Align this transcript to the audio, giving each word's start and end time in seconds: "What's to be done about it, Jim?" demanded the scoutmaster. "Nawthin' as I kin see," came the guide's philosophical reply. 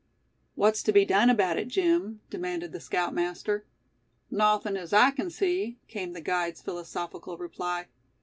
"What's 0.55 0.81
to 0.81 0.91
be 0.91 1.05
done 1.05 1.29
about 1.29 1.59
it, 1.59 1.67
Jim?" 1.67 2.21
demanded 2.31 2.71
the 2.71 2.79
scoutmaster. 2.79 3.67
"Nawthin' 4.31 4.75
as 4.75 4.93
I 4.93 5.11
kin 5.11 5.29
see," 5.29 5.77
came 5.87 6.13
the 6.13 6.21
guide's 6.21 6.59
philosophical 6.63 7.37
reply. 7.37 7.85